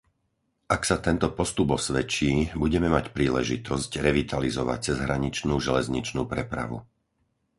Ak 0.75 0.81
sa 0.89 0.97
tento 1.07 1.27
postup 1.37 1.67
osvedčí, 1.77 2.31
budeme 2.63 2.87
mať 2.95 3.05
príležitosť 3.17 3.91
revitalizovať 4.07 4.77
cezhraničnú 4.97 5.55
železničnú 5.67 6.21
prepravu. 6.33 6.77